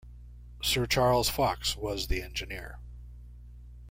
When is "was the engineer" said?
1.77-2.79